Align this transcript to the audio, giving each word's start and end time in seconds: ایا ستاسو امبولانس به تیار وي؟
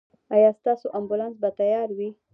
ایا 0.35 0.49
ستاسو 0.59 0.85
امبولانس 0.99 1.35
به 1.41 1.49
تیار 1.59 1.89
وي؟ 1.97 2.09